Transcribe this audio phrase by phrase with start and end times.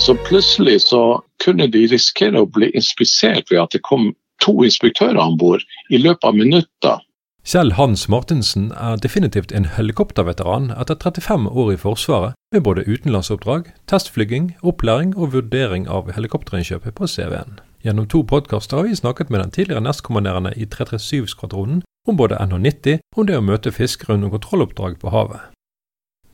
[0.00, 5.20] Så plutselig så kunne de risikere å bli inspisert ved at det kom to inspektører
[5.20, 7.02] om bord i løpet av minutter.
[7.44, 13.68] Kjell Hans Martinsen er definitivt en helikopterveteran etter 35 år i Forsvaret, med både utenlandsoppdrag,
[13.92, 17.60] testflyging, opplæring og vurdering av helikopterinnkjøpet på CV-en.
[17.84, 23.00] Gjennom to podkaster har vi snakket med den tidligere nestkommanderende i 337-skvadronen om både NH90
[23.16, 25.48] og det å møte fiskere under kontrolloppdrag på havet.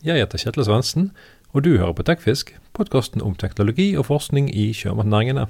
[0.07, 1.07] Jeg heter Kjetil Svendsen,
[1.55, 5.47] og du hører på Tekfisk, podkasten om teknologi og forskning i sjømatnæringene.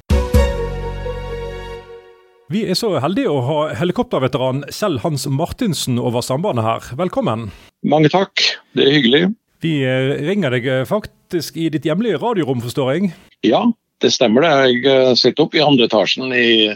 [2.46, 6.92] Vi er så heldige å ha helikopterveteran Kjell Hans Martinsen over sambandet her.
[7.00, 7.48] Velkommen.
[7.82, 8.38] Mange takk,
[8.78, 9.22] det er hyggelig.
[9.64, 13.10] Vi eh, ringer deg eh, faktisk i ditt hjemlige radiorom, forstår jeg?
[13.48, 13.64] Ja,
[14.04, 14.52] det stemmer det.
[14.68, 16.70] Jeg eh, sitter oppe i andre etasjen i,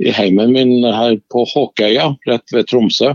[0.00, 3.12] i heimen min her på Håkøya, rett ved Tromsø.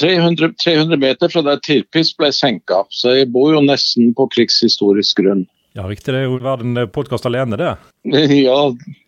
[0.00, 5.22] 300, 300 meter fra der Tirpitz ble senka, så jeg bor jo nesten på krigshistorisk
[5.22, 5.46] grunn.
[5.76, 6.14] Ja, riktig.
[6.14, 7.74] Det er jo verden podkast alene, det.
[8.46, 8.58] Ja,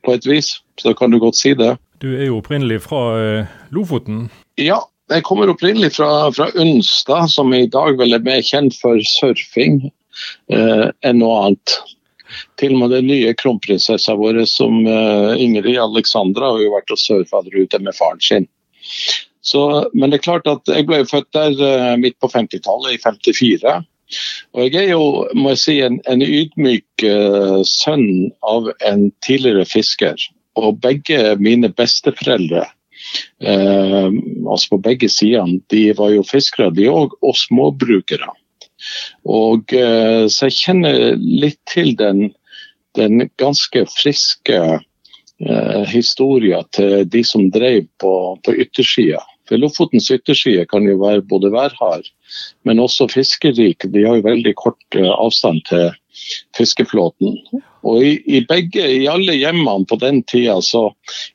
[0.04, 0.58] på et vis.
[0.80, 1.76] Så kan du godt si det.
[2.02, 4.26] Du er jo opprinnelig fra uh, Lofoten?
[4.60, 9.00] Ja, jeg kommer opprinnelig fra, fra Unstad, som i dag vel er mer kjent for
[9.00, 9.80] surfing
[10.52, 11.78] eh, enn noe annet.
[12.60, 17.00] Til og med den nye kronprinsessa vår, som eh, Ingrid Alexandra, har jo vært og
[17.00, 18.48] surfa der ute med faren sin.
[19.48, 19.62] Så,
[19.94, 23.78] men det er klart at jeg ble født der midt på 50-tallet, i 54.
[24.56, 29.68] Og jeg er jo må jeg si, en, en ydmyk uh, sønn av en tidligere
[29.68, 30.16] fisker.
[30.58, 32.64] Og begge mine besteforeldre,
[33.44, 38.32] uh, altså på begge sidene, de var jo fiskere, de òg, og småbrukere.
[39.28, 42.30] Og uh, Så jeg kjenner litt til den,
[42.98, 44.60] den ganske friske
[45.86, 48.10] historien til de som drev på,
[48.42, 49.20] på yttersida.
[49.48, 52.08] For Lofotens ytterside kan jo være både værhard,
[52.68, 53.86] men også fiskerik.
[53.92, 55.88] De har jo veldig kort eh, avstand til
[56.56, 57.38] fiskeflåten.
[57.86, 60.88] Og i, i, begge, i alle hjemmene på den tida, så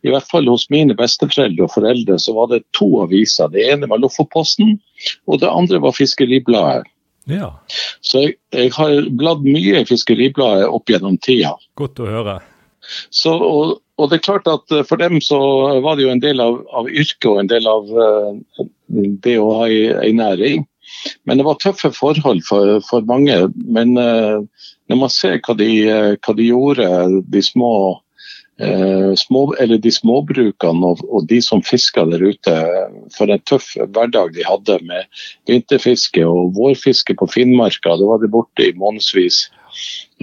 [0.03, 3.51] i hvert fall hos mine besteforeldre og foreldre, så var det to aviser.
[3.53, 4.75] Det ene var Lofotposten,
[5.27, 6.89] og det andre var Fiskeribladet.
[7.31, 7.53] Ja.
[8.03, 11.55] Så jeg, jeg har bladd mye i Fiskeribladet opp gjennom tida.
[11.79, 12.41] Godt å høre.
[13.15, 15.39] Så, og, og, det er klart at For dem så
[15.85, 18.67] var det jo en del av, av yrket og en del av uh,
[19.25, 20.65] det å ha ei næring.
[21.25, 23.35] Men det var tøffe forhold for, for mange.
[23.55, 24.41] Men uh,
[24.89, 25.69] når man ser hva de,
[26.17, 26.89] hva de gjorde,
[27.33, 27.71] de små,
[28.61, 32.57] uh, små eller de småbrukene og, og, de som fiska der ute,
[33.13, 37.93] for en tøff hverdag de hadde med vinterfiske og vårfiske på Finnmarka.
[37.93, 39.45] Da var de borte i månedsvis.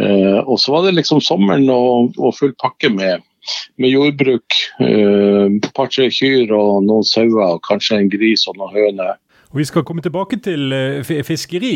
[0.00, 3.24] Og så var det liksom sommeren og, og full pakke med,
[3.80, 4.60] med jordbruk.
[4.80, 9.18] Uh, par-tre kyr og noen sauer, kanskje en gris og noen høner.
[9.50, 11.72] Og Vi skal komme tilbake til eh, fiskeri,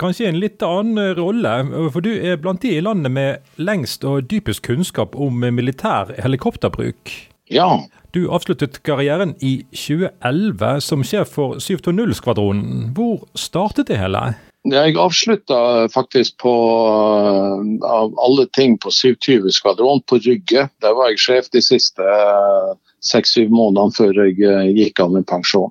[0.00, 1.50] kanskje i en litt annen rolle.
[1.92, 7.12] For du er blant de i landet med lengst og dypest kunnskap om militær helikopterbruk.
[7.52, 7.68] Ja.
[8.16, 12.94] Du avsluttet karrieren i 2011 som sjef for 720-skvadronen.
[12.96, 14.30] Hvor startet det hele?
[14.66, 16.52] Jeg avslutta faktisk på
[16.90, 20.66] uh, av alle ting på 27 skvadron på Rygge.
[20.82, 22.74] Der var jeg sjef de siste uh,
[23.04, 25.70] seks-syv månedene før jeg uh, gikk av med pensjon.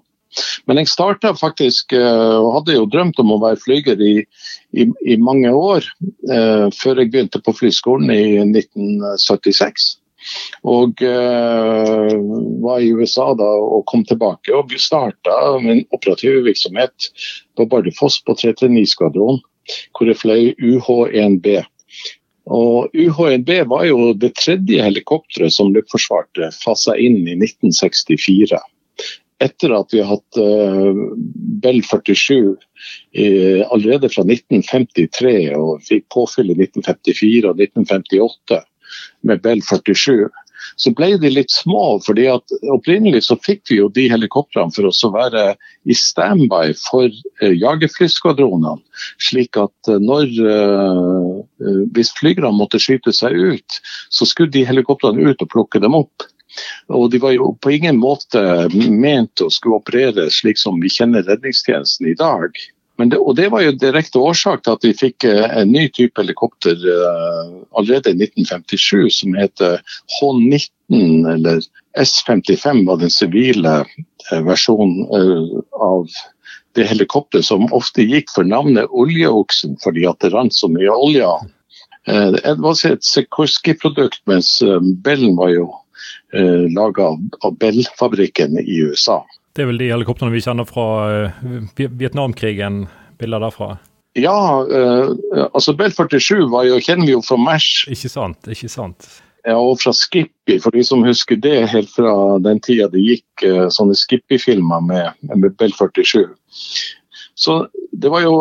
[0.70, 4.12] Men jeg starta faktisk, og hadde jo drømt om å være flyger i,
[4.76, 5.88] i, i mange år,
[6.78, 9.88] før jeg begynte på flyskolen i 1976.
[10.68, 12.14] Og uh,
[12.64, 17.10] var i USA da og kom tilbake og starta min operative virksomhet
[17.58, 19.42] på Bardufoss på 339-skvadronen,
[19.98, 21.62] hvor jeg fløy UH-1B.
[22.48, 28.60] Og UH-1B var jo det tredje helikopteret som Luftforsvaret fasa inn i 1964
[29.44, 31.02] etter at vi har hatt uh,
[31.62, 32.56] Bell 47
[33.14, 33.28] i,
[33.70, 38.62] allerede fra 1953 og fikk påfyll i 1954 og 1958
[39.28, 40.28] med Bell 47,
[40.78, 42.00] så ble de litt små.
[42.06, 47.10] fordi at Opprinnelig så fikk vi jo de helikoptrene for å være i standby for
[47.10, 48.78] uh, jagerflyskvadronene.
[49.30, 53.80] Slik at uh, når uh, Hvis flygerne måtte skyte seg ut,
[54.14, 56.28] så skulle de helikoptrene ut og plukke dem opp.
[56.90, 58.42] Og De var jo på ingen måte
[58.74, 62.56] ment å skulle operere slik som vi kjenner redningstjenesten i dag.
[62.98, 66.18] Det, og Det var jo direkte årsak til at vi fikk eh, en ny type
[66.18, 69.78] helikopter uh, allerede i 1957 som heter
[70.18, 71.62] H19, eller
[72.00, 75.06] S55 var den sivile uh, versjonen
[75.78, 76.10] av
[76.78, 81.30] det helikopteret som ofte gikk for navnet Oljeoksen fordi at det rant så mye olje.
[82.08, 84.62] Det var et Sikorsky-produkt, mens
[85.04, 85.66] Bellen var jo
[86.72, 89.18] laga av Bell-fabrikken i USA.
[89.58, 90.84] Det er vel de helikoptrene vi kjenner fra
[91.34, 92.84] uh, Vietnamkrigen,
[93.18, 93.72] bilder derfra?
[94.18, 95.08] Ja, eh,
[95.54, 97.88] altså Bell 47 var jo, kjenner vi jo fra Mash.
[97.90, 99.08] Ikke sant, ikke sant.
[99.46, 103.46] Ja, og fra Skippy, for de som husker det helt fra den tida det gikk
[103.46, 106.26] eh, sånne Skippy-filmer med, med Bell 47.
[107.38, 107.58] Så
[107.94, 108.36] det var jo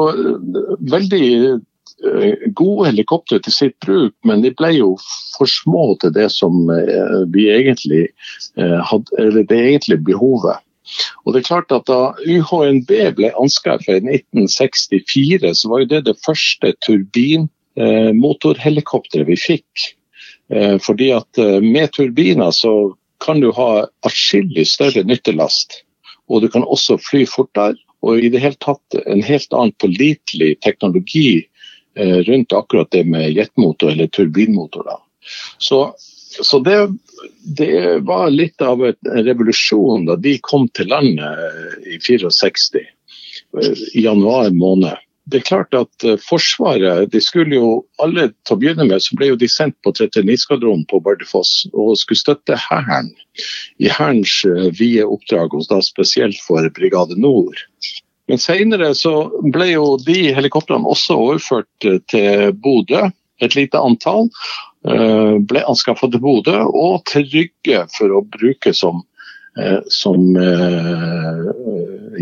[0.93, 1.27] veldig
[2.57, 4.91] gode helikoptre til sitt bruk, men de ble jo
[5.37, 6.69] for små til det som
[7.33, 8.03] vi egentlig
[8.57, 10.61] hadde, eller det egentlige behovet.
[11.25, 16.03] Og det er klart at Da UHNB ble anskaffet i 1964, så var jo det
[16.09, 19.73] det første turbinmotorhelikopteret vi fikk.
[20.53, 22.95] Eh, fordi at eh, Med turbiner så
[23.25, 25.83] kan du ha atskillig større nyttelast.
[26.29, 27.75] Og du kan også fly fortere.
[28.03, 31.47] Og i det hele tatt en helt annen pålitelig teknologi
[31.97, 35.01] eh, rundt akkurat det med jetmotor eller turbinmotor.
[35.59, 35.95] Så
[36.27, 36.77] så det,
[37.59, 42.83] det, var litt av en revolusjon da de kom til landet i 64,
[43.95, 44.97] i januar måned.
[45.27, 47.71] Det er klart at eh, Forsvaret de skulle jo
[48.03, 51.97] alle til å begynne med så ble jo de sendt på 39-skvadronen på Bardufoss og
[51.99, 53.11] skulle støtte Hæren
[53.83, 57.59] i Hærens eh, vide oppdrag, og da spesielt for Brigade Nord.
[58.31, 63.09] Men senere så ble jo de helikoptrene også overført eh, til Bodø,
[63.43, 64.31] et lite antall.
[64.87, 69.03] Eh, ble anskaffet til Bodø og til Rygge for å bruke som,
[69.59, 71.49] eh, som eh,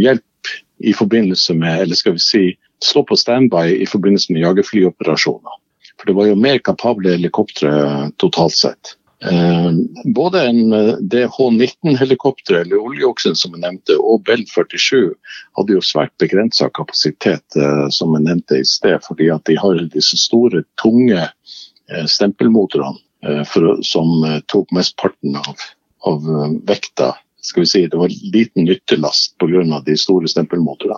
[0.00, 2.44] hjelp i forbindelse med, eller skal vi si,
[2.84, 5.60] stå på standby i forbindelse med jagerflyoperasjoner.
[6.00, 7.70] For det var jo mer kapable helikoptre
[8.20, 8.96] totalt sett.
[10.12, 10.74] Både en
[11.08, 15.14] DH-19-helikopter eller oljeoksen som jeg nevnte, og Bell 47
[15.56, 17.56] hadde jo svært begrensa kapasitet,
[17.94, 21.24] som jeg nevnte i sted, fordi at de har disse store, tunge
[22.06, 25.68] stempelmotorene eh, for, som eh, tok mesteparten av,
[26.10, 26.30] av
[26.66, 27.14] vekta.
[27.44, 29.80] Skal vi si, Det var liten nyttelast pga.
[29.84, 30.96] de store stempelmotorene.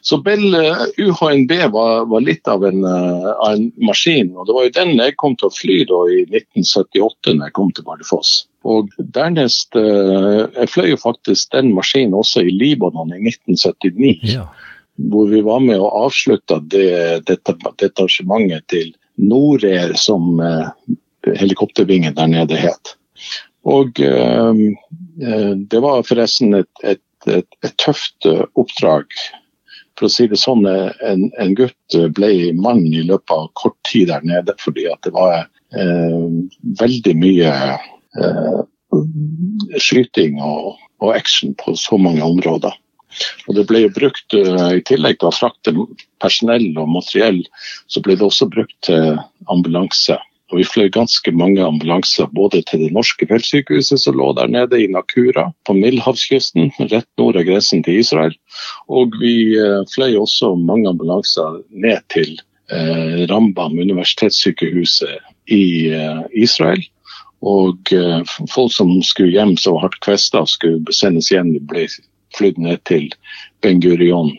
[0.00, 0.54] Så Bell
[0.96, 4.30] UHNB var, var litt av en, av en, maskin.
[4.36, 7.56] og Det var jo den jeg kom til å fly da i 1978 når jeg
[7.56, 8.32] kom til Bardufoss.
[8.64, 14.16] Og dernest Jeg fløy jo faktisk den maskinen også i Libanon i 1979.
[14.36, 14.46] Ja.
[15.12, 20.70] Hvor vi var med og avslutta det, dette detasjementet til Norair, som eh,
[21.34, 22.94] helikoptervingen der nede het.
[23.68, 24.62] Og eh,
[25.22, 29.12] eh, det var forresten et, et, et, et, tøft oppdrag.
[29.98, 34.12] For å si det sånn, en, en, gutt ble mann i løpet av kort tid
[34.12, 36.26] der nede fordi at det var eh,
[36.78, 37.54] veldig mye
[38.22, 38.60] eh,
[39.82, 42.76] skyting og, og, action på så mange områder.
[43.48, 45.74] Og det ble jo brukt, uh, I tillegg til å frakte
[46.22, 47.42] personell og materiell,
[47.90, 49.18] så ble det også brukt til
[49.52, 50.18] ambulanse.
[50.48, 54.80] Og Vi fløy ganske mange ambulanser både til det norske feltsykehuset som lå der nede
[54.80, 58.36] i Nakura, på Middelhavskysten, rett nord av grensen til Israel.
[58.88, 62.38] Og vi uh, fløy også mange ambulanser ned til
[62.72, 65.20] eh, Rambam, universitetssykehuset
[65.52, 65.64] i
[66.36, 66.82] Israel.
[67.40, 67.92] Og
[68.50, 71.86] folk som skulle hjem så hardt kvesta, skulle sendes igjen, ble
[72.36, 73.08] flydd ned til
[73.62, 74.34] Ben Gurion,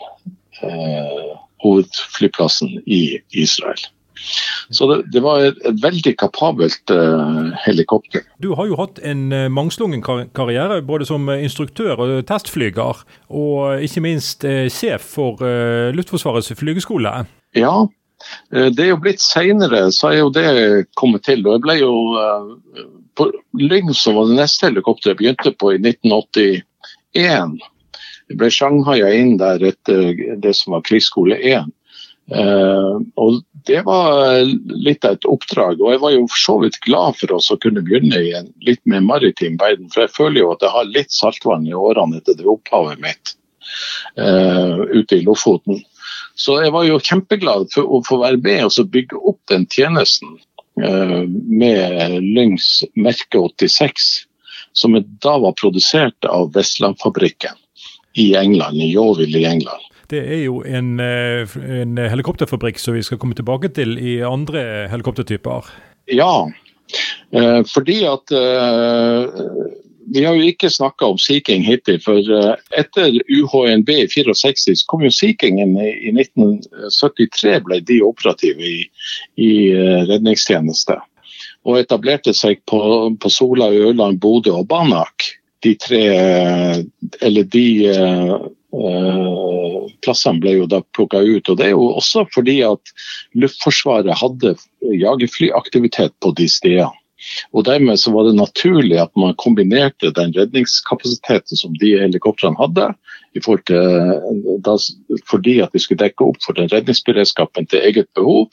[0.63, 3.81] eh, hovedflyplassen i Israel.
[4.69, 8.25] Så det, det var et, et, veldig kapabelt eh, helikopter.
[8.43, 13.05] Du har jo hatt en uh, mangslungen kar karriere, både som instruktør og testflyger.
[13.29, 15.39] Og ikke minst eh, sjef for
[15.95, 17.23] Luftforsvarets flygeskole.
[17.57, 17.73] Ja,
[18.51, 20.49] det er jo blitt seinere, så er jo det
[20.99, 21.45] kommet til.
[21.47, 21.93] Og jeg ble jo
[23.19, 23.29] på
[23.59, 27.59] Lyng, som var det neste helikopteret jeg begynte på i 1981.
[28.29, 31.69] Jeg ble shanghaia inn der etter det som var krigsskole 1.
[32.29, 35.81] Uh, og Det var litt av et oppdrag.
[35.81, 38.51] og Jeg var jo for så vidt glad for oss å kunne begynne i en
[38.65, 39.89] litt mer maritim verden.
[39.93, 43.33] For jeg føler jo at jeg har litt saltvann i årene etter det opphavet mitt
[44.21, 45.81] uh, ute i Lofoten.
[46.39, 50.37] Så jeg var jo kjempeglad for å få være med og bygge opp den tjenesten
[50.81, 54.09] uh, med Lyngs merke 86,
[54.77, 57.57] som da var produsert av Vestlandfabrikken
[58.17, 59.89] i England, i Yorville i England.
[60.09, 64.87] Det er jo en, eh, en, helikopterfabrikk som vi skal komme tilbake til i andre
[64.89, 65.69] helikoptertyper.
[66.09, 66.49] Ja,
[67.31, 69.27] eh, fordi at eh,
[70.09, 71.99] vi har jo ikke snakka om Sea King hittil.
[72.01, 72.25] For
[72.73, 78.87] etter UHNB i 64 så kom jo Sea Kingen i 1973 ble de operative i,
[79.37, 79.51] i
[80.09, 80.97] redningstjeneste.
[81.69, 82.81] Og etablerte seg på,
[83.21, 85.29] på Sola, Ørland, Bodø og Banak
[85.65, 86.03] de tre
[87.21, 88.37] Eller de uh,
[90.05, 91.49] plassene ble jo da plukka ut.
[91.49, 92.93] og Det er jo også fordi at
[93.35, 96.93] Luftforsvaret hadde jagerflyaktivitet på de stedene.
[97.51, 102.93] Og Dermed så var det naturlig at man kombinerte den redningskapasiteten som de helikoptrene hadde,
[103.35, 103.59] til,
[104.65, 104.75] da,
[105.29, 108.47] fordi at vi skulle dekke opp for den redningsberedskapen til eget behov,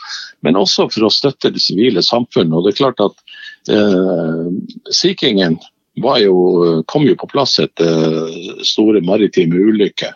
[0.45, 2.53] men også for å støtte det sivile samfunnet.
[2.53, 3.17] Og det er klart at
[3.73, 4.51] eh,
[4.91, 5.57] Sea Kingen
[5.97, 8.31] jo, kom jo på plass etter
[8.65, 10.13] store maritime ulykker,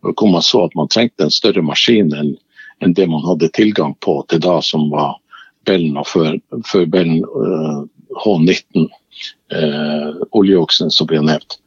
[0.00, 2.36] hvor man så at man trengte en større maskin enn
[2.80, 5.16] en det man hadde tilgang på til da, som var
[5.66, 7.82] Bellen og før, før Bellen uh,
[8.22, 8.86] H19,
[9.54, 11.58] uh, oljeoksen som ble nevnt.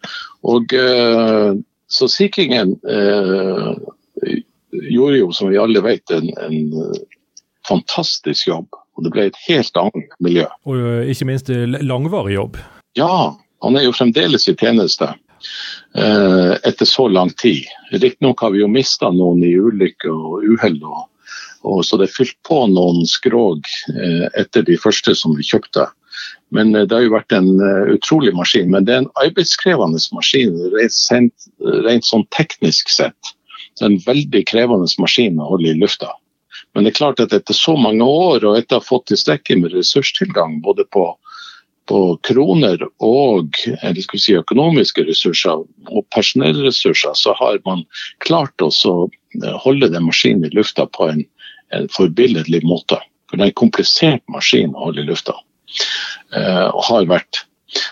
[0.48, 1.60] Og uh,
[1.92, 2.78] Så Sea Kingen
[4.72, 6.94] gjorde jo, som vi alle vet, en, en
[7.68, 8.70] fantastisk jobb.
[8.96, 10.46] Og det ble et helt annet miljø.
[10.64, 11.52] Og ikke minst
[11.84, 12.56] langvarig jobb.
[12.96, 15.14] Ja, han er jo fremdeles i tjeneste
[15.98, 17.66] etter så lang tid.
[17.92, 20.78] Riktignok har vi jo mista noen i ulykker og uhell.
[20.86, 21.08] og
[21.68, 25.86] og så det er fylt på noen skrog eh, etter de første som vi kjøpte.
[26.56, 28.72] Men eh, det har jo vært en uh, utrolig maskin.
[28.74, 31.48] Men det er en arbeidskrevende maskin rent,
[31.86, 33.36] rent sånn teknisk sett.
[33.78, 36.12] Det er en veldig krevende maskin å holde i lufta.
[36.74, 39.62] Men det er klart at etter så mange år og etter å ha fått tilstrekkelig
[39.62, 41.06] med ressurstilgang både på,
[41.92, 45.60] på kroner og si, økonomiske ressurser
[45.92, 47.84] og personellressurser, så har man
[48.24, 48.72] klart å
[49.66, 51.26] holde den maskinen i lufta på en
[51.72, 53.00] en forbilledlig måte.
[53.30, 55.36] For det er en komplisert maskin å holde i lufta,
[56.36, 57.46] eh, og har vært.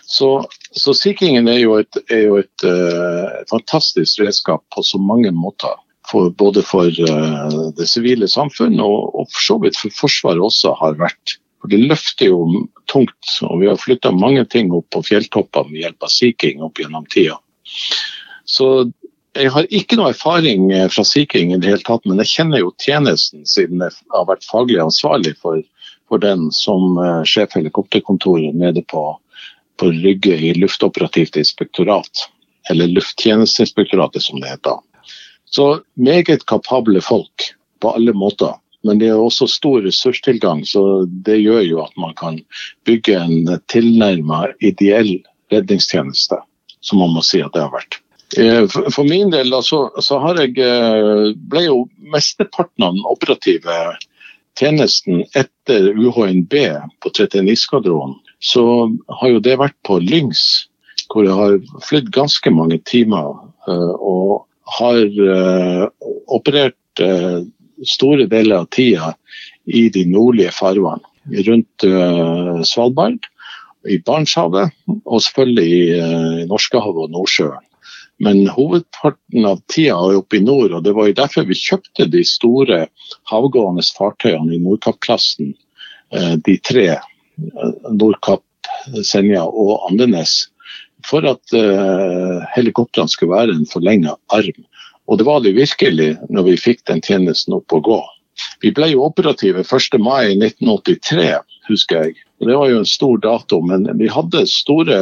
[0.03, 0.29] Så,
[0.75, 5.31] så Sea Kingen er jo et, er jo et eh, fantastisk redskap på så mange
[5.35, 5.77] måter.
[6.09, 10.73] For, både for eh, det sivile samfunn og, og, for så vidt for Forsvaret også
[10.81, 11.37] har vært.
[11.59, 15.83] For Det løfter jo tungt, og vi har flytta mange ting opp på fjelltoppene ved
[15.83, 17.37] hjelp av Sea King opp gjennom tida.
[18.47, 18.89] Så
[19.37, 22.31] jeg har ikke noe erfaring eh, fra Sea King i det hele tatt, men jeg
[22.31, 25.61] kjenner jo tjenesten siden jeg har vært faglig ansvarlig for,
[26.09, 29.03] for den som uh, sjef helikopterkontoret nede på,
[29.79, 32.25] på Rygge i luftoperativt inspektorat.
[32.69, 34.81] Eller Lufttjenesteinspektoratet, som det heter.
[35.49, 37.51] Så meget kapable folk
[37.81, 38.57] på alle måter.
[38.87, 42.39] Men det er også stor ressurstilgang, så det gjør jo at man kan
[42.87, 45.17] bygge en tilnærma ideell
[45.51, 46.37] redningstjeneste,
[46.79, 47.99] som man må si at det har vært.
[48.37, 51.81] Eh, for min del da, så, så har jeg, eh, ble jo
[52.13, 53.77] mesteparten av den operative
[54.59, 56.53] tjenesten etter UHNB
[57.01, 58.63] på 39-skvadronen, så
[59.19, 60.43] har jo det vært på Lyngs,
[61.09, 61.57] hvor jeg har
[61.87, 63.33] flydd ganske mange timer.
[63.67, 64.99] Eh, og har
[66.29, 67.01] operert
[67.87, 69.13] store deler av tida
[69.69, 71.03] i de nordlige farvann.
[71.29, 71.85] Rundt
[72.65, 73.27] Svalbard,
[73.87, 77.65] i Barentshavet og selvfølgelig i Norskehavet og Nordsjøen.
[78.19, 82.09] Men hovedparten av tida er oppe i nord, og det var jo derfor vi kjøpte
[82.11, 82.81] de store
[83.31, 85.53] havgående fartøyene i Nordkapp-klassen.
[86.11, 88.43] Eh, de tre, eh, Nordkapp,
[89.07, 90.49] Senja og Andenes.
[91.07, 91.53] For at
[92.57, 94.65] helikoptrene skulle være en forlenga arm.
[95.09, 97.99] Og det var det virkelig når vi fikk den tjenesten opp å gå.
[98.63, 99.97] Vi ble jo operative 1.
[99.99, 101.31] mai 1983,
[101.67, 102.19] husker jeg.
[102.39, 104.99] Og det var jo en stor dato, men vi hadde store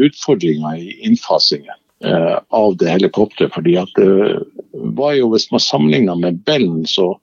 [0.00, 1.76] utfordringer i innfasingen.
[2.04, 3.52] Eh, av det helikopteret.
[3.52, 4.40] fordi at det
[4.72, 7.18] var jo, Hvis man sammenligna med Bellen, så,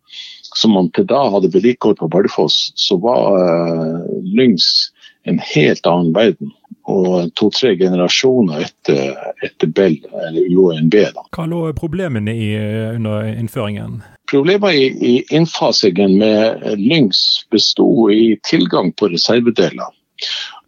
[0.54, 4.92] som man til da hadde vedlikehold på Bardufoss, så var uh, Lyngs
[5.26, 6.54] en helt annen verden.
[6.88, 10.96] Og to-tre generasjoner etter, etter Bell, eller UNB.
[11.18, 11.26] Da.
[11.36, 14.00] Hva lå problemene i eh, under innføringen?
[14.32, 17.20] Problemet i, i innfasingen med Lynx
[17.52, 19.92] besto i tilgang på reservedeler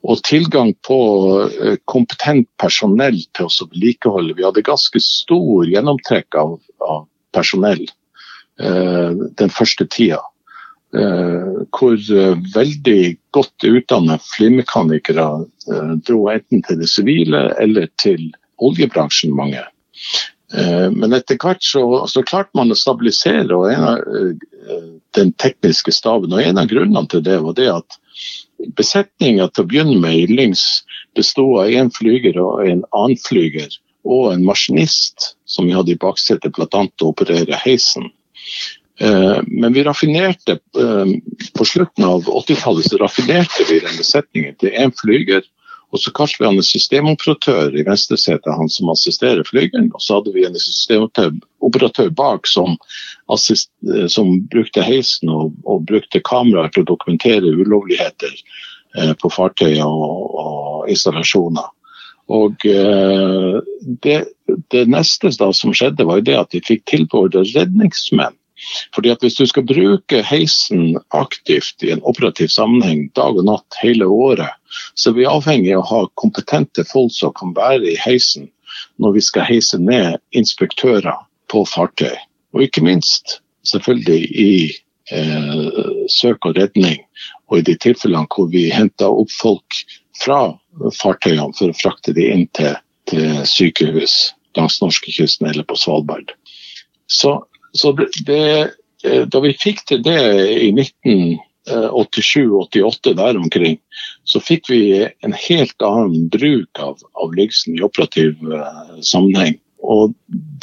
[0.08, 1.00] og tilgang på
[1.48, 4.36] eh, kompetent personell til å vedlikeholde.
[4.38, 10.22] Vi hadde ganske stor gjennomtrekk av, av personell eh, den første tida.
[10.90, 13.02] Eh, hvor eh, veldig
[13.36, 15.26] godt utdanna flymekanikere
[15.70, 19.62] eh, dro enten til det sivile eller til oljebransjen, mange.
[20.50, 24.00] Men etter hvert så, så klarte man å stabilisere av,
[25.14, 26.34] den tekniske staben.
[26.34, 28.00] Og en av grunnene til det var det at
[28.76, 30.64] Besetninga til å begynne med i Lyngs
[31.16, 33.70] bestod av én flyger og en annen flyger,
[34.10, 36.82] og en maskinist som vi hadde i baksetet bl.a.
[36.82, 38.10] å operere heisen.
[39.00, 41.14] Eh, men vi raffinerte eh,
[41.58, 45.46] på slutten av 80-tallet så raffinerte vi den besetningen til én flyger
[45.90, 49.90] og så kalte vi han en systemoperatør i venstresetet, han som assisterer flygeren.
[49.98, 52.76] Og så hadde vi en systemoperatør bak som,
[53.34, 53.72] assist,
[54.14, 60.38] som brukte heisen og, og, brukte kameraer til å dokumentere ulovligheter eh, på fartøyer og,
[60.44, 61.74] og installasjoner.
[62.30, 63.58] Og eh,
[64.06, 64.20] det,
[64.70, 68.38] det, neste da som skjedde, var det at de fikk tilbeordret redningsmenn
[68.96, 73.80] Fordi at Hvis du skal bruke heisen aktivt i en operativ sammenheng dag og natt
[73.82, 74.52] hele året,
[74.96, 78.50] så er vi avhengig av å ha kompetente folk som kan være i heisen
[79.02, 82.16] når vi skal heise ned inspektører på fartøy.
[82.54, 84.54] Og ikke minst selvfølgelig i
[85.12, 87.02] eh, søk og redning,
[87.50, 89.82] og i de tilfellene hvor vi henter opp folk
[90.20, 90.42] fra
[91.00, 92.76] fartøyene for å frakte dem inn til,
[93.10, 96.34] til sykehus langs norskekysten eller på Svalbard.
[97.10, 97.40] Så,
[97.72, 98.72] så det,
[99.04, 100.20] eh, da vi fikk til det
[100.66, 103.80] i 1987-88 der omkring,
[104.24, 109.56] så fikk vi en helt annen bruk av, av Lygsen i operativ uh, sammenheng.
[109.82, 110.14] Og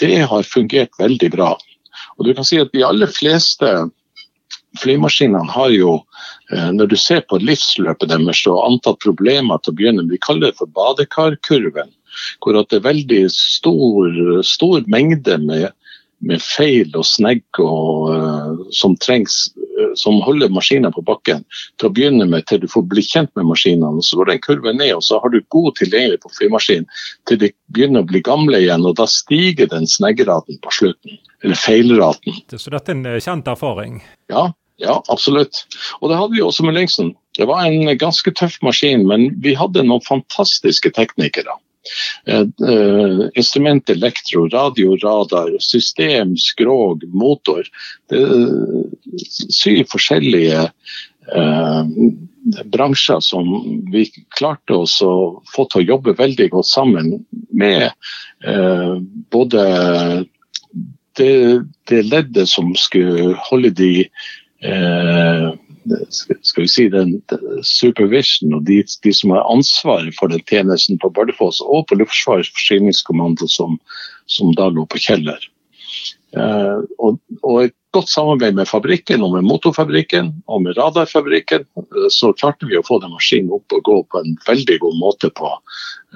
[0.01, 1.59] det har fungert veldig bra.
[2.17, 3.91] Og du kan si at de aller fleste
[4.77, 6.05] flymaskinene har jo,
[6.53, 10.51] når du ser på livsløpet deres og antall problemer til å begynne med, vi kaller
[10.51, 11.91] det for badekarkurven
[12.41, 15.69] hvor det er veldig stor, stor mengde med,
[16.25, 19.37] med, feil og snegg og, uh, som trengs,
[19.79, 21.45] uh, som holder maskinen på bakken
[21.77, 24.05] til å begynne med til du får bli kjent med maskinene.
[24.05, 26.89] Så går den kurven ned, og så har du god tilgjengelig på flymaskinen
[27.29, 28.87] til de begynner å bli gamle igjen.
[28.89, 32.41] og Da stiger den sneggraten på slutten, eller feilraten.
[32.55, 34.01] Så dette er en eh, kjent erfaring?
[34.33, 34.49] Ja,
[34.83, 35.65] ja, absolutt.
[36.01, 37.15] Og det hadde vi også med Lyngsen.
[37.37, 41.57] Det var en ganske tøff maskin, men vi hadde noen fantastiske teknikere.
[42.27, 47.67] Eh, eh, instrument, elektro, radio, radar, system, skrog, motor.
[48.11, 51.83] Det er syv forskjellige eh,
[52.65, 53.51] bransjer som
[53.93, 54.07] vi
[54.39, 57.13] klarte oss å få til å jobbe veldig godt sammen
[57.51, 57.89] med
[58.47, 58.97] eh,
[59.35, 59.67] både
[61.17, 61.33] det,
[61.89, 65.49] det, leddet som skulle holde de eh,
[66.11, 67.17] skal vi si, den,
[67.67, 72.53] supervision og de, de, som har ansvaret for den tjenesten på Bardufoss og på Luftforsvarets
[72.55, 73.79] forsyningskommando som,
[74.31, 75.43] som, da lå på Kjeller.
[76.37, 82.09] Eh, og, og, et godt samarbeid med fabrikken og med motorfabrikken og med radarfabrikken, eh,
[82.13, 85.29] så klarte vi å få den maskinen opp og gå på en veldig god måte
[85.37, 85.49] på,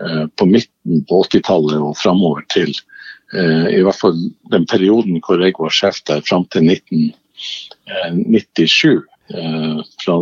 [0.05, 2.71] eh, på midten på 80-tallet og framover til
[3.33, 4.19] eh, i hvert fall
[4.53, 9.10] den perioden hvor jeg var sjef der, fram til 1997.
[9.35, 10.17] Eh, fra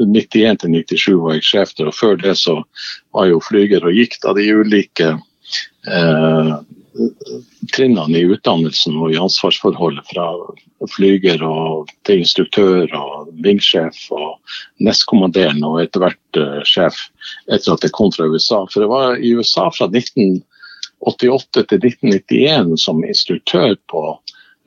[0.00, 2.60] 91 til 97 var jeg sjef der, og før det så
[3.14, 5.10] var jo flyger og gikk da de ulike
[5.88, 6.54] eh,
[7.74, 10.26] trinnene i utdannelsen og i ansvarsforholdet fra
[10.90, 14.36] flyger og til instruktør og vingsjef og
[14.84, 16.98] nestkommanderende og etter hvert uh, sjef
[17.48, 18.62] etter at jeg kom fra USA.
[18.70, 24.06] For det var i USA fra 1988 til 1991 som instruktør på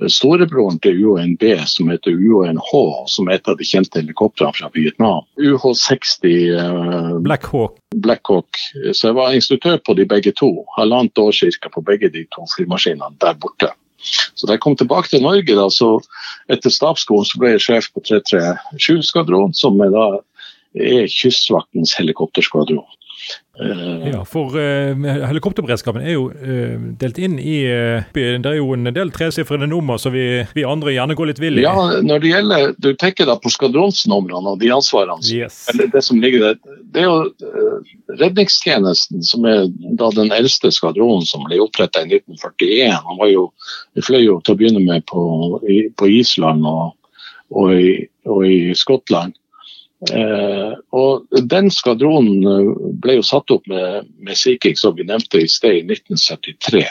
[0.06, 2.72] storebroren til UHNB, som heter UHNH,
[3.10, 5.26] som er et av de kjente helikoptrene fra Vietnam.
[5.42, 7.80] UH-60 uh, Black Hawk.
[7.96, 8.62] Black Hawk.
[8.94, 10.52] Så jeg var instruktør på de begge to.
[10.78, 13.74] Halvannet år cirka på begge de to flymaskinene der borte.
[14.38, 15.96] Så da jeg kom tilbake til Norge, da, så
[16.54, 20.06] etter stabsskolen så ble jeg sjef på 337-skvadronen, som er da
[20.76, 22.86] er Kystvaktens helikopterskvadron.
[23.60, 28.68] Eh, ja, for uh, helikopterberedskapen er jo uh, delt inn i uh, Det er jo
[28.76, 31.64] en del tresifrede nummer som vi, vi, andre gjerne går litt vill i.
[31.66, 31.74] Ja,
[32.06, 35.26] når det gjelder Du tenker da på skvadronsnumrene og de ansvarene.
[35.26, 35.64] Yes.
[35.74, 36.60] Eller det som ligger der.
[36.94, 37.82] Det er jo
[38.22, 39.66] redningstjenesten som er
[39.98, 42.94] da den eldste skvadronen som ble oppretta i 1941.
[43.10, 43.50] Han var jo,
[43.98, 45.26] Vi fløy jo til å begynne med på,
[45.66, 46.94] i, på Island og,
[47.50, 49.34] og, i, og i Skottland.
[50.12, 55.08] Eh, og Den skvadronen eh, ble jo satt opp med, med Sea King, som vi
[55.08, 56.86] nevnte i sted, i 1973.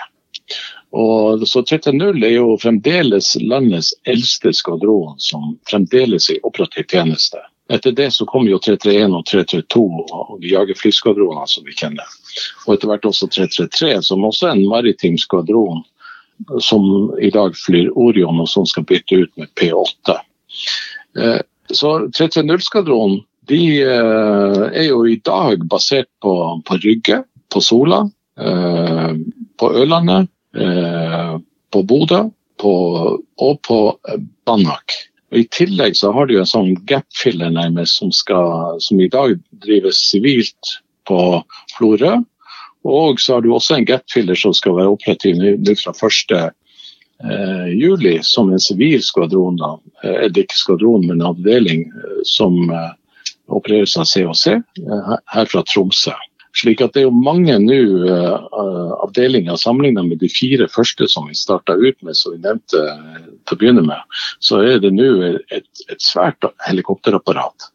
[0.96, 7.42] Og så 330 er jo fremdeles landets eldste skvadron som fremdeles er i operativ tjeneste.
[7.72, 9.82] Etter det så kom jo 331 og 332
[10.14, 12.06] og de jagerflyskvadronene som vi kjenner.
[12.66, 15.82] Og etter hvert også 333, som også er en maritim skvadron
[16.62, 16.86] som
[17.22, 20.18] i dag flyr Orion og som skal bytte ut med P8.
[21.74, 26.32] Så 330-skvadronen de eh, er jo i dag basert på,
[26.66, 28.02] på Rygge, på Sola,
[28.40, 29.12] eh,
[29.58, 31.36] på Ørlandet, eh,
[31.70, 32.24] på Bodø
[32.58, 32.72] på,
[33.38, 33.78] og på
[34.46, 34.96] Banak.
[35.34, 39.98] I tillegg så har de en sånn gap-filler nærmest som, skal, som i dag drives
[40.10, 41.42] sivilt på
[41.76, 42.20] Florø.
[42.86, 46.54] Og så har du også en gap-filler som skal være operativ nå fra første eh,
[47.72, 49.56] juli som en sivil skvadron.
[49.56, 49.78] Da.
[50.04, 52.92] Eh, ikke skvadron, men en avdeling eh, som eh,
[53.46, 56.14] opereres av COC eh, her fra Tromsø.
[56.56, 57.74] Slik at Det er jo mange nå
[58.08, 62.80] uh, avdelinger sammenlignet med de fire første som vi starta ut med, som vi nevnte
[62.80, 64.16] til å begynne med.
[64.40, 65.10] Så er det nå
[65.52, 67.68] et, et svært helikopterapparat.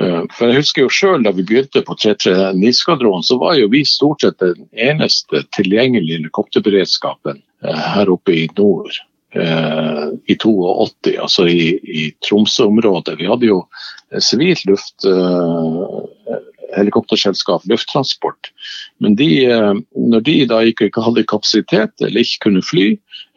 [0.00, 3.82] Uh, for jeg husker jo selv Da vi begynte på 339-skvadronen, så var jo vi
[3.84, 8.92] stort sett den eneste tilgjengelige helikopterberedskapen Eh, her oppe i nord.
[9.34, 13.14] eh, i 82, altså i, i Tromsø-området.
[13.16, 13.62] Vi hadde jo
[14.20, 16.34] sivilt luft, eh,
[16.76, 18.50] helikopterselskap, Lufttransport.
[19.00, 22.90] Men de, eh, når de da ikke hadde kapasitet eller ikke kunne fly,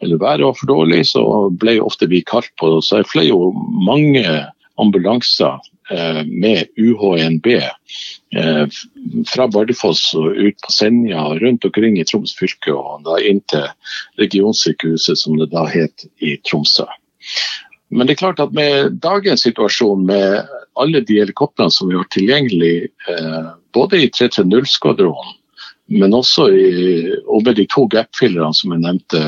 [0.04, 1.24] eller været var for dårlig, så
[1.62, 2.74] ble ofte vi kalt på.
[2.84, 3.54] Så jeg fløy jo
[3.88, 4.26] mange
[4.76, 5.75] ambulanser Eh,
[6.26, 7.46] med UHNB
[8.36, 8.66] eh,
[9.28, 13.42] fra Bardufoss og ut på Senja og rundt omkring i Troms fylke og da inn
[13.50, 13.68] til
[14.20, 16.88] regionsykehuset, som det da het i Tromsø.
[17.88, 20.46] Men det er klart at med dagens situasjon, med
[20.76, 25.36] alle de helikoptrene som vi har tilgjengelig, eh, både i 330-skvadronen,
[25.86, 26.70] men også i,
[27.30, 29.20] og med de to gap-fillerne som jeg nevnte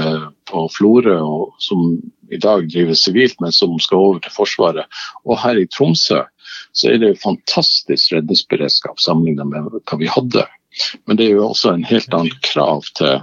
[0.51, 1.21] på Florø,
[1.63, 2.01] som
[2.35, 6.25] i dag driver sivilt, men som skal over til Forsvaret, og her i Tromsø,
[6.73, 10.45] så er det jo fantastisk redningsberedskap sammenlignet med hva vi hadde.
[11.07, 13.23] Men det er jo også en helt annen krav til,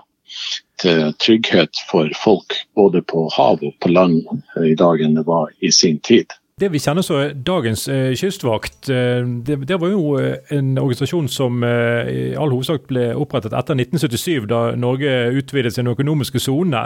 [0.81, 4.23] til trygghet for folk både på hav og på land
[4.65, 6.33] i dag enn det var i sin tid.
[6.55, 11.27] Det vi kjenner som dagens eh, kystvakt, eh, det, det, var jo eh, en organisasjon
[11.27, 16.85] som eh, i all hovedsak ble opprettet etter 1977, da Norge utvidet sin økonomiske sone.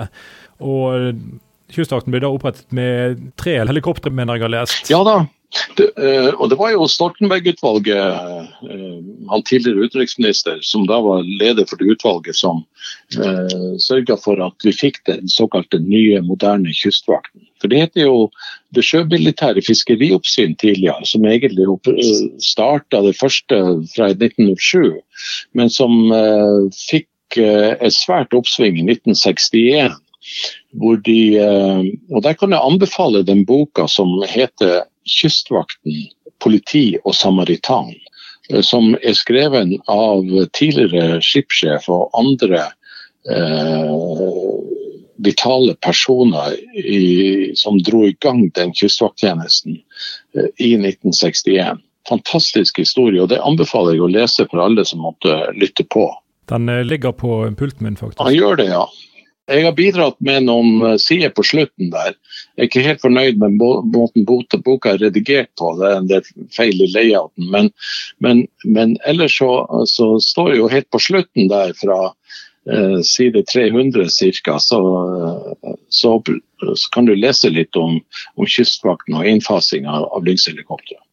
[0.65, 1.13] Og
[1.69, 4.89] Kystvakten ble da opprettet med tre helikoptre, mener jeg har lest?
[4.89, 5.19] Ja da,
[5.77, 8.97] det, uh, og det var jo Stoltenberg-utvalget, uh,
[9.31, 12.61] han tidligere utenriksminister, som da var leder for det utvalget, som
[13.17, 17.47] uh, eh, sørga for at vi fikk den såkalte nye, moderne kystvakten.
[17.61, 18.27] For det heter jo
[18.77, 21.65] det sjømilitære fiskerioppsyn tidligere, som egentlig
[22.43, 23.59] starta det første
[23.95, 24.99] fra 1907,
[25.57, 27.07] men som uh, fikk
[27.39, 29.97] et svært oppsving i 1961.
[30.81, 31.41] Hvor de,
[32.09, 36.09] og Der kan jeg anbefale den boka som heter Kystvakten,
[36.43, 37.93] politi og samaritan,
[38.49, 40.25] eh, som er skrevet av
[40.57, 42.65] tidligere skipssjef og andre
[43.29, 43.95] eh,
[45.19, 49.79] vitale personer i, som dro i gang den kystvakttjenesten
[50.35, 51.83] eh, i 1961.
[52.09, 56.07] Fantastisk historie, og det anbefaler jeg å lese for alle som måtte lytte på.
[56.49, 58.21] Den eh, ligger på pulten min, faktisk.
[58.23, 58.85] Han gjør det, ja.
[59.49, 62.13] Jeg har bidratt med noen eh, sider på slutten der.
[62.55, 66.29] Jeg er ikke helt fornøyd med måten boka er redigert på, det er en del
[66.55, 67.49] feil i layouten.
[67.53, 67.71] Men,
[68.23, 69.51] men, men ellers så,
[69.89, 71.99] så, står det jo helt på slutten der fra
[72.69, 74.09] eh, side 300
[74.45, 74.59] ca.
[74.61, 74.81] Så,
[75.89, 77.99] så, så, kan du lese litt om,
[78.35, 81.08] om Kystvakten og innfasing av, av.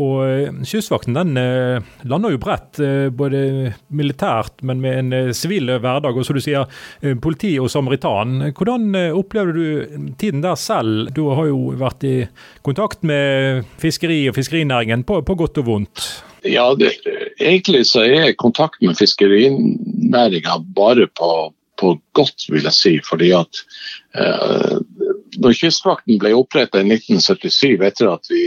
[0.00, 5.70] Og eh, Kystvakten den eh, lander jo bredt, eh, både militært, men med en sivil
[5.70, 6.18] hverdag.
[6.18, 6.66] Og som du sier,
[7.22, 8.50] politi og samaritan.
[8.56, 11.12] Hvordan opplevde du tiden der selv?
[11.14, 12.14] Du har jo vært i
[12.66, 16.06] kontakt med fiskeri og fiskerinæringen, på, på godt og vondt.
[16.44, 16.90] Ja, det,
[17.40, 21.30] egentlig så er kontakt med fiskerinæringa bare på,
[21.80, 22.94] på, godt, vil jeg si.
[23.06, 23.62] Fordi at
[24.18, 24.76] eh,
[25.44, 28.42] når Kystvakten ble oppretta i 1977, etter at vi,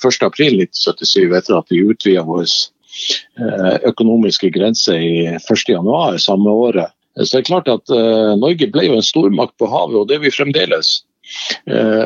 [0.00, 1.32] 1.4.1977, eh,
[1.72, 7.90] vi utvida vår eh, økonomiske grense i 1.1 samme året, så det er klart at
[8.38, 11.00] Norge ble jo en stormakt på havet, og det er vi fremdeles.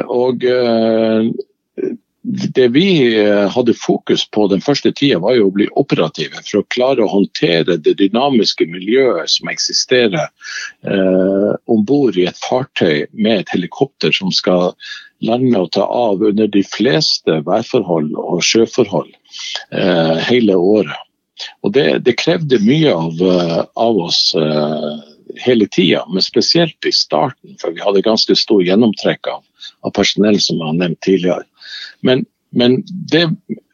[0.09, 0.47] Og
[2.23, 2.87] det vi
[3.19, 7.03] eh, hadde fokus på den første tida, var jo å bli operative for å klare
[7.03, 10.29] å håndtere det dynamiske miljøet som eksisterer
[10.87, 14.71] eh, om bord i et fartøy med et helikopter som skal
[15.23, 19.11] lande og ta av under de fleste værforhold og sjøforhold
[19.75, 21.09] eh, hele året.
[21.67, 24.91] Og det, det krevde mye av, eh, av oss eh,
[25.43, 29.43] hele tida, men spesielt i starten, for vi hadde ganske stor gjennomtrekk av,
[29.83, 31.47] av personell, som jeg har nevnt tidligere.
[32.07, 32.81] Men, men
[33.13, 33.27] det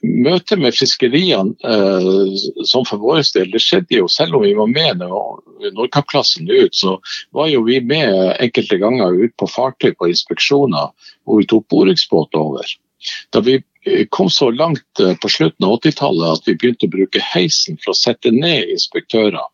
[0.03, 4.71] møtet med fiskeriene, eh, som for vår del, det skjedde jo selv om vi var
[4.71, 6.99] med når Nordkapp-klassen ut, så
[7.35, 10.93] var jo vi med enkelte ganger ut på fartøy på inspeksjoner
[11.25, 12.77] hvor vi tok boreksbåt over.
[13.35, 16.95] Da vi eh, kom så langt eh, på slutten av 80-tallet at vi begynte å
[16.95, 19.47] bruke heisen for å sette ned inspektører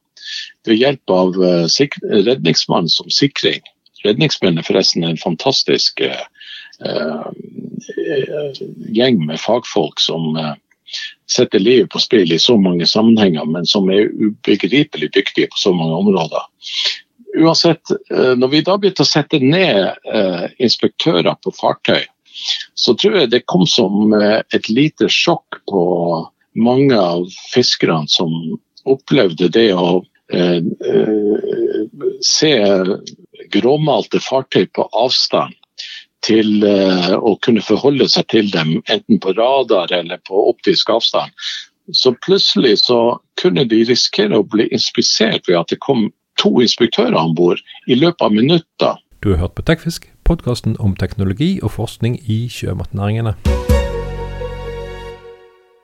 [0.68, 1.88] ved hjelp av eh,
[2.28, 3.64] redningsmannen som sikring.
[4.04, 6.02] Redningsmenn er forresten en fantastisk
[8.94, 10.54] gjeng med fagfolk som eh,
[11.30, 15.72] setter livet på spill i så mange sammenhenger, men som er ubegripelig dyktige på så
[15.74, 16.42] mange områder.
[17.38, 19.94] Uansett, eh, når vi da begynte å sette ned
[20.62, 22.04] inspektører på fartøy,
[22.74, 25.82] så tror jeg det kom som et lite sjokk på
[26.58, 28.30] mange av fiskerne som
[28.90, 30.02] opplevde det å
[32.24, 32.52] se
[33.54, 35.54] gråmalte fartøy på avstand
[36.24, 41.32] til uh, å kunne forholde seg til dem, enten på radar eller på optisk avstand.
[41.92, 46.08] Så plutselig så kunne de risikere å bli inspisert ved at det kom
[46.40, 48.98] to inspektører om bord i løpet av minutter.
[49.20, 53.36] Du har hørt på Tekfisk podkasten om teknologi og forskning i sjømatnæringene.